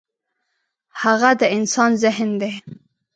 [1.01, 2.53] هغه د انسان ذهن دی.